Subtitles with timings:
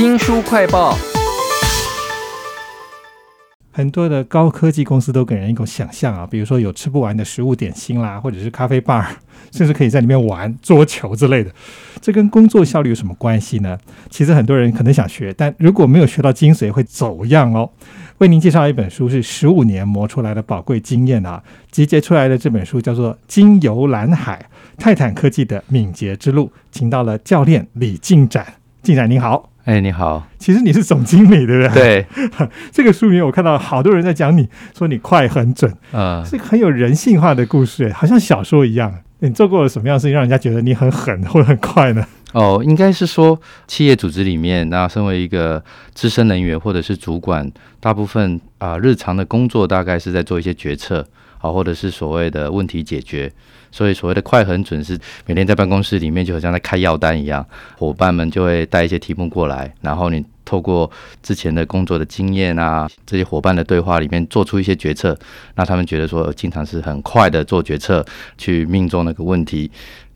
[0.00, 0.96] 新书快报。
[3.70, 9.04] 很多的高科技公司都给人一种想象啊，比如说有吃不完的食物点心啦，或者是咖啡 bar，
[9.52, 11.50] 甚至可以在里面玩桌球之类的。
[12.00, 13.78] 这跟工作效率有什么关系呢？
[14.08, 17.70] 其实很多人可能想学，但如果没有学到精髓，会走样哦。
[18.18, 24.48] 为您介绍一本书，是十五年磨出来的宝贵经验啊，集结出来的这本书叫做《经由蓝海：
[24.78, 28.54] 泰坦科技的敏捷之路》，请到了教练李进展。
[28.82, 29.49] 进展您好。
[29.64, 30.26] 哎，你好。
[30.38, 32.06] 其实你是总经理，对不对？
[32.08, 32.48] 对。
[32.72, 38.92] 这个书里面我看到好多人在讲你，说你快很准，啊，是很有人性化的故事，好像小说一样。
[39.18, 42.04] 你做过了什么样的事情，让人家觉得你很狠或者很快呢？
[42.32, 51.06] 哦，应该是说企业组织里面，那身为一个资深人员或者是主管，大部分啊日常的工作大概是在做一些决策。
[51.40, 53.32] 好，或者是所谓的问题解决，
[53.72, 57.44] 所以所谓的快很准是每天在办公室里面就好像在开药单一样，
[57.78, 60.90] 伙伴们就会带一些题目过来，然后你透过
[61.22, 65.18] 之前的工作的经验啊，这些伙伴的对话里面做出一些决策，
[65.54, 68.04] 那他们觉得说经常是很快的做决策
[68.36, 69.70] 去命中那个问题，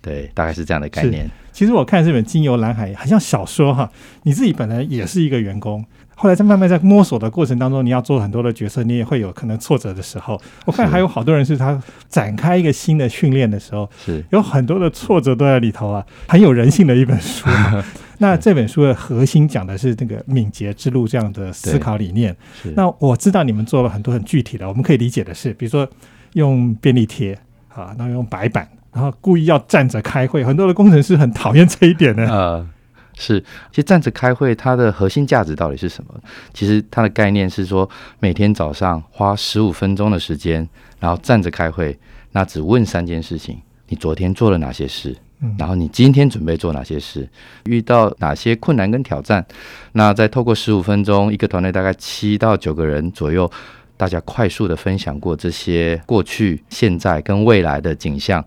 [0.04, 1.28] 对，大概是这样的概念。
[1.50, 3.90] 其实我看这本《金游蓝海》很像小说哈，
[4.24, 5.82] 你自己本来也是一个员工。
[6.16, 10.40] 后来在慢慢在摸索的过程当中，你要做很多的角色，你也会有可能挫折的时候。
[10.66, 17.48] 我看还有好多人是他展开一个新的训练的时候，是有很多的挫折都在里头啊，很有人性的一本书。
[18.18, 22.34] 那这本书的核心讲的是那个敏捷之路这样的思考理念。
[22.76, 25.88] 那我知道你们做了很多很具体的，我们可以理解的是，比如说
[26.34, 27.36] 用便利贴
[27.68, 32.26] 啊，然后用白板，然后故意要站着开会，很多的工程师很讨厌这一点呢。
[32.32, 32.68] 呃。
[33.16, 33.38] 是，
[33.70, 36.12] 其实站着开会，它的核心价值到底是什么？
[36.52, 41.96] 其实它的概念是说，每天早上花十五分钟的时间，然后站着开会，
[42.32, 43.56] 那只问三件事情：
[43.86, 45.16] 你昨天做了哪些事？
[45.56, 47.28] 然后你今天准备做哪些事？
[47.66, 49.46] 遇到哪些困难跟挑战？
[49.92, 53.48] 那再透过十五分钟，一个团队大概七到九个人左右，
[53.96, 58.44] 大家快速的分享过这些过去、现在跟未来的景象。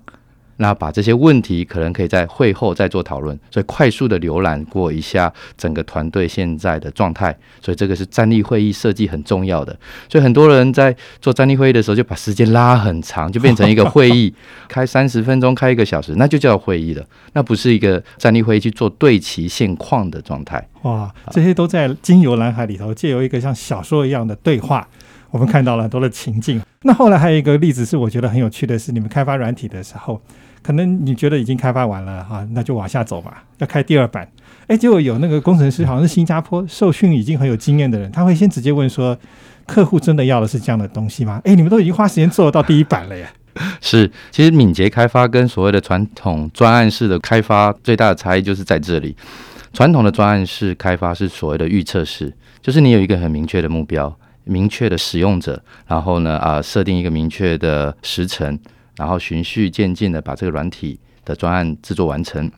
[0.58, 9.78] 那把这些问题可能可以在会后再做讨论，所以快速的浏览过一下整个团队现在的状态，所以这个是站立会议设计很重要的。
[10.10, 14.34] 所以很多人在做站立会议的时候，就把时间拉很长，就变成一个会议
[14.68, 20.68] 开三十分钟，开一个小时，那就叫会议了，那不是一个站立会议去做对齐现况的状态。
[20.82, 24.88] 哇，这些都在经由蓝海里头，借由一个像小说一样的对话，
[25.30, 26.62] 我们看到了很多的情境。
[26.82, 30.20] 那后来还有一个例子是我觉得很有趣的是，你们开发软体的时候。
[30.62, 34.28] 可能你觉得已经开发完了哈，那就往下走吧，要开第二版。
[34.68, 39.18] 哎，结果有那个工程师，好像是新加坡受训已经很有经验的人，他会先直接问说
[39.66, 43.26] ：“客户真的要的是这样的东西吗？”哎，你们都已经花时间做到第一版了耶。
[43.80, 49.16] 是，其实敏捷开发跟所谓的传统专案式的开发最大的差异就是在这里。
[49.72, 54.14] 传统的专案式开发是所谓的预测式，就是你有一个很明确的目标、
[54.44, 58.60] 明确的使用者，然后呢啊设定一个明确的时程。
[58.98, 62.52] 然后循序渐进的把这个软体的专案制作完成，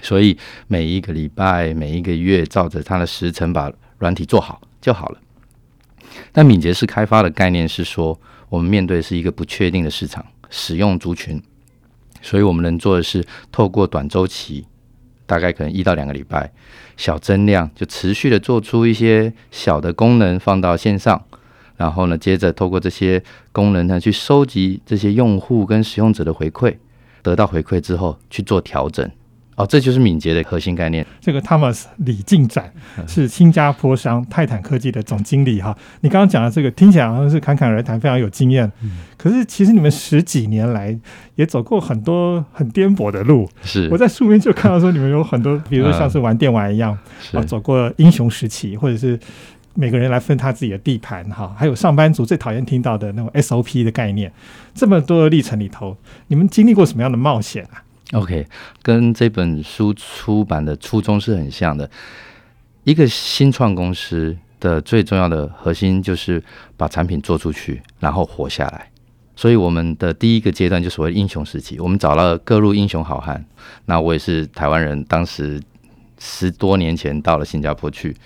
[0.00, 0.38] 所以
[0.68, 5.18] 每一个礼拜、每一个月，照着它的时程把软体做好就好了。
[6.32, 8.18] 但敏捷式开发的概念是说，
[8.48, 11.42] 我们面对是一个不确定的市场使用族群，
[12.22, 14.66] 所以我们能做的是透过短周期，
[15.26, 16.52] 大概可能一到两个礼拜，
[16.96, 21.24] 小增量就持续的做出一些小的功能放到线上。
[21.76, 23.22] 然后呢，接着透过这些
[23.52, 26.74] 功能呢，去收集这些用户跟使用者的回馈，
[27.22, 29.08] 得到回馈之后去做调整。
[29.56, 31.06] 哦，这就是敏捷的核心概念。
[31.18, 32.70] 这个 Thomas 李进展
[33.08, 35.74] 是新加坡商泰坦科技的总经理哈。
[36.02, 38.70] 你刚刚讲的这个听起来好像是侃侃而谈，非常有经验。
[38.82, 38.90] 嗯。
[39.16, 40.94] 可是其实你们十几年来
[41.36, 43.48] 也走过很多很颠簸的路。
[43.62, 43.88] 是。
[43.90, 46.92] 我在书面就看到说你们有很多，比如说像是玩电玩一样，
[47.32, 49.18] 啊，走过英雄时期，或者是。
[49.76, 54.32] 每个人来分他自己的地盘，哈，还有上班族最讨厌听到的那种 SOP 的概念。
[54.74, 55.96] 这么多的历程里头，
[56.28, 58.46] 你们经历过什么样的冒险啊？OK，
[58.82, 61.88] 跟这本书出版的初衷是很像的。
[62.84, 66.42] 一个新创公司的最重要的核心就是
[66.76, 68.88] 把产品做出去，然后活下来。
[69.34, 73.44] 所以我们的第一个阶段就所谓英雄时期，我们找了各路英雄好汉。
[73.84, 75.60] 那我也是台湾人，当时
[76.18, 78.16] 十多年前到了新加坡去。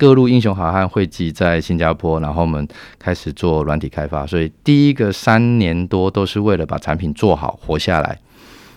[0.00, 2.66] 各路英雄好汉汇集在新加坡，然后我们
[2.98, 4.26] 开始做软体开发。
[4.26, 8.18] 所以第一个三年多都是为了把产品做好、活下来。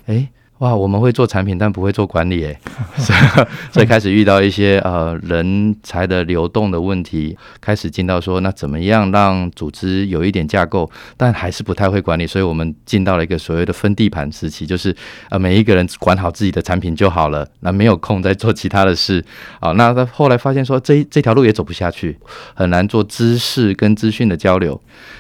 [0.08, 0.28] 诶，
[0.60, 2.58] 哇，我们会做产品，但不会做管理， 哎，
[3.72, 14.96] 所以开始遇到一些呃人才的流动的问题，开始进到说，那怎么样让组织有一点架构，但还是不太会管理，所以我们进到了一个所谓的分地盘时期，就是
[15.30, 19.22] 呃每一个人管好自己的产品就好了，那没有空再做其他的事
[19.60, 19.74] 啊。
[19.76, 22.18] 那他后来发现说，这这条路也走不下去，
[22.54, 24.80] 很难做知识跟资讯的交流，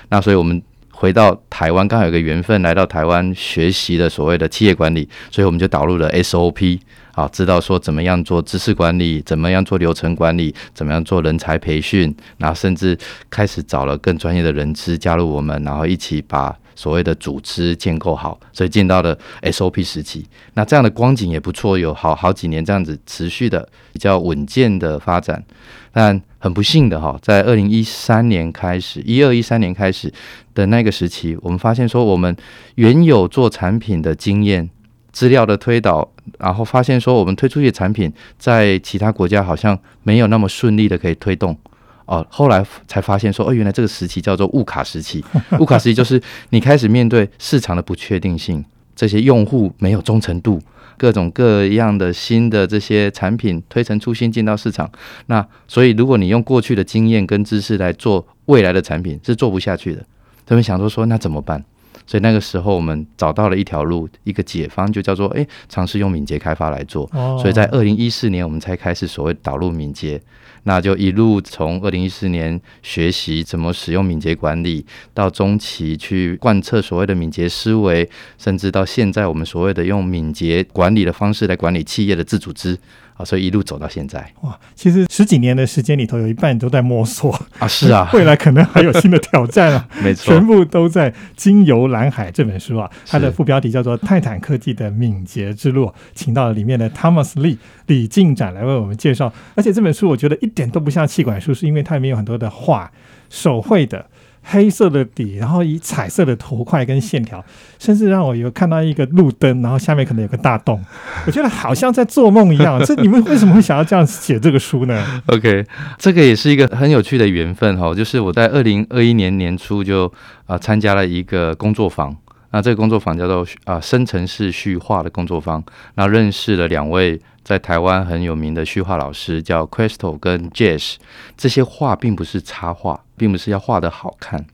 [0.09, 0.61] 那所以我们。
[0.95, 6.79] 回到台湾，刚好有个缘分来到台湾学习的所谓的企业管理，所以我们就导入了 SOP，
[7.13, 12.97] 啊，知道说怎么样做知识管理，怎么样做流程管理，怎么样做人才培训，然后甚至
[13.29, 20.25] 开始找了更专业的人资加入我们，然后一起把所谓的组织建构好，所以进到了 SOP 时期。
[20.53, 25.43] 那这样的光景也不错，有好好几年这样子持续的比较稳健的发展，
[25.91, 26.21] 但。
[26.43, 30.11] 很不幸的哈，在二零一三年开始，一二一三年开始
[30.53, 32.35] 的那个时期，我们发现说，我们
[32.75, 34.69] 原有做产品的经验、
[35.13, 41.57] 资料的推导，然后发现说，我们推出去的产品在其他国家好像没有那么顺利的可以推动
[42.05, 42.25] 哦。
[42.29, 45.23] 后来才发现说，哦，原来这个时期叫做物卡时期。
[45.59, 48.63] 物卡时期就是你开始面对市场的不确定性，
[48.95, 50.61] 这些用户没有忠诚度。
[50.95, 54.89] 各种各样的新的这些产品推陈出新进到市场，
[55.25, 60.05] 那所以如果你用过去的经验跟知识来做未来的产品，是做不下去的。
[60.45, 61.65] 他们想说说那怎么办？
[62.05, 67.09] 所以那个时候我们找到了一条路，一个解方，就叫做哎，尝试用敏捷开发来做。
[67.13, 70.21] 哦所以在二零一四年，我们才开始所谓导入敏捷。
[70.65, 82.77] 那就一路从二零一四年学习怎么使用敏捷管理，到中期去贯彻所谓的敏捷思维，甚至到现在我们所谓的用敏捷管理的方式来管理企业的自组织。
[83.15, 97.57] 啊，所以一路走到现在，哇，其实十几年的时间里头，有一半都在摸索啊，是啊， 未来可能还有新的挑战啊， 没错，全部都在《经由蓝海》这本书啊，它的副标题叫做《泰坦科技的敏捷之路》，请到了里面的 Thomas Lee
[97.87, 102.91] 李进展来为我们介绍，而且这本书我觉得一点都不像气管书，是因为它里面有很多的画，
[103.29, 104.05] 手绘的。
[104.43, 107.43] 黑色的底，然后以彩色的头块跟线条，
[107.79, 110.83] 甚至让我有看到一个路灯，然后下面可能有个大洞，
[111.25, 112.79] 我觉得好像在做梦一样。
[112.85, 115.65] 这你们为什么会想要这样写这个书呢？OK，
[115.97, 120.11] 这个也是一个很有趣的缘分哈，就是我在二零二一年年初就
[120.45, 122.15] 啊参加了一个工作坊，
[122.51, 125.63] 那这个工作坊叫做啊生成式叙画的工作坊，
[125.95, 127.19] 然后认识了两位。
[127.43, 130.95] 在台湾很有名的绘画老师叫 Crystal 跟 Jazz，
[131.35, 134.45] 这些画并不是插画，并不是要画的好看。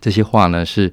[0.00, 0.92] 这些画呢，是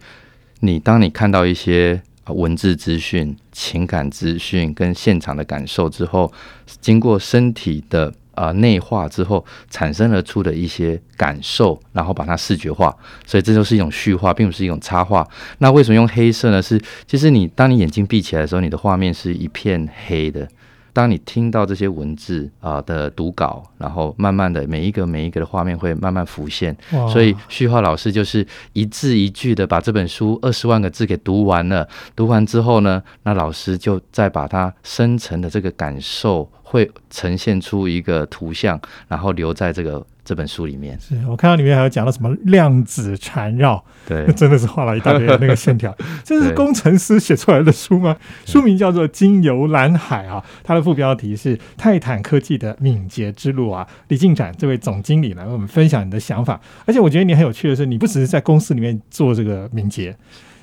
[0.62, 6.32] 你当你看到一些文字资讯、情感资讯跟现场的感受之后，
[6.80, 12.96] 经过身体的啊内化之后，产生而出的一些感受，然后把它视觉化。
[13.26, 15.28] 所以这就是一种虚画，并不是一种插画。
[15.58, 16.62] 那为什么用黑色呢？
[16.62, 20.48] 是其实你当你眼睛闭起来的时候，你的画面是一片黑的。
[20.94, 26.76] 当你听到这些文字啊的读稿，然后慢慢的每一个每一个的画面会慢慢浮现，
[27.12, 31.88] 所以旭浩老师就是一字一句的把这本书二十万个字给读完了。
[32.16, 40.06] 读完之后呢，那老师就再把它深层的这个感受会呈现出一个图像，然后留在这个。
[40.24, 45.94] 这本书里面，是我看到里面还有讲到什么量子缠绕，对， 真的是画了一大堆那个线条。
[46.24, 48.16] 这是工程师写出来的书吗？
[48.46, 53.86] 书名叫做《经由蓝海》啊，它的副标题是“泰坦科技的敏捷之路”啊。
[54.10, 60.16] 李进展这位总经理来为我们分享你的想法，而且我觉得你很有趣的是，你不只是在公司里面做这个敏捷，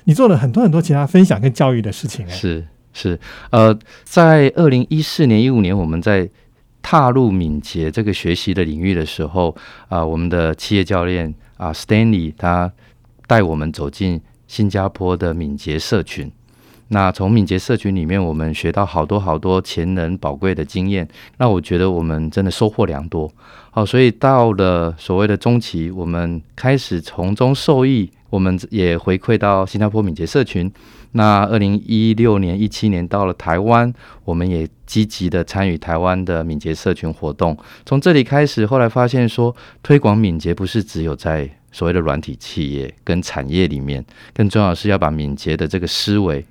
[0.05, 2.27] 你做了很多很多其他分享跟教育的事情。
[2.29, 3.19] 是是，
[3.51, 6.29] 呃，在二零一四年、一五年，我们在。
[6.81, 9.55] 踏入敏捷这个学习的领域的时候，
[9.89, 12.71] 啊，我们的企业教练啊，Stanley，他
[13.27, 16.31] 带我们走进新加坡的敏捷社群。
[16.89, 21.07] 那从敏捷社群里面，我们学到好多好多前人宝贵的经验。
[21.37, 23.31] 那我觉得我们真的收获良多。
[23.71, 28.09] 好，所以到了所谓的中期，我们开始从中受益。
[28.29, 30.71] 我们也回馈到新加坡敏捷社群。
[31.13, 33.91] 那二零一六年、一七年到了台湾，
[34.23, 37.57] 我们也积极的参与台湾的敏捷社群活动。
[37.87, 46.45] 从这里开始，后来发现说，推广敏捷不是只有在所谓的软体企业跟产业里面，更重要的是要把敏捷的这个思维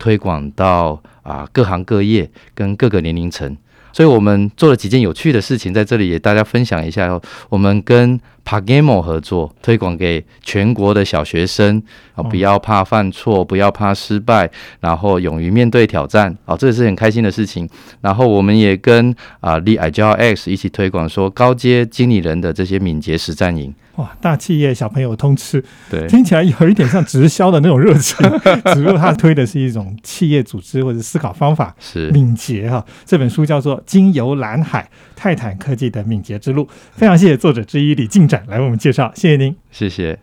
[0.00, 3.56] 推广到啊各行各业跟各个年龄层。
[3.92, 7.20] 所以我们做了几件有趣的事情，在这里也大家分享一下。
[7.48, 11.82] 我们跟 Pagamo 合作，推广给全国的小学生
[12.14, 17.68] 啊，不要怕犯错，不要怕失败，然后勇于面对挑战啊，这也是很开心的事情。
[18.00, 28.16] 然后我们也跟啊 The Agile X 一起推广，说高阶经理人的这些敏捷实战营哇，大企业小朋友通吃，对，听起来有一点像直销的那种热情，
[28.72, 32.82] 只不过他推的是一种企业组织或者思考方法，是敏捷哈。
[33.04, 39.54] 这本书叫做《经由蓝海：泰坦科技的敏捷之路》，非常谢谢作者之一李进展来为我们介绍，谢谢您。
[39.70, 40.18] 谢谢。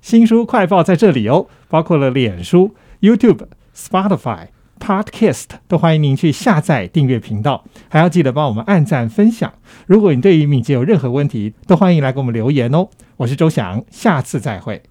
[0.00, 3.46] 新书快报在这里哦，包括了脸书、YouTube、
[3.76, 4.46] Spotify、
[4.80, 9.52] Podcast，都欢迎您去下载订阅频道，还要记得帮我们按赞分享。
[9.86, 12.88] 如果你对于敏捷有任何问题，都欢迎来给我们留言哦。
[13.18, 14.82] 我是周翔，下次再会。